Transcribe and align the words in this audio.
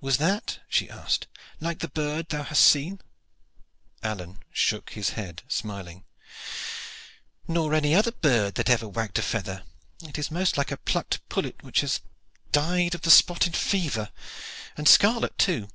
"Was 0.00 0.18
that," 0.18 0.60
she 0.68 0.88
asked, 0.88 1.26
"like 1.58 1.80
the 1.80 1.88
bird 1.88 2.18
which 2.26 2.28
thou 2.28 2.42
hast 2.44 2.62
seen?" 2.62 3.00
Alleyne 4.00 4.38
shook 4.52 4.90
his 4.90 5.14
head, 5.18 5.42
smiling. 5.48 6.04
"No, 7.48 7.64
nor 7.64 7.74
any 7.74 7.92
other 7.92 8.12
bird 8.12 8.54
that 8.54 8.70
ever 8.70 8.86
wagged 8.86 9.18
a 9.18 9.22
feather. 9.22 9.64
It 10.04 10.20
is 10.20 10.30
most 10.30 10.56
like 10.56 10.70
a 10.70 10.76
plucked 10.76 11.28
pullet 11.28 11.64
which 11.64 11.80
has 11.80 12.00
died 12.52 12.94
of 12.94 13.02
the 13.02 13.10
spotted 13.10 13.56
fever. 13.56 14.10
And 14.76 14.86
scarlet 14.88 15.36
too! 15.36 15.66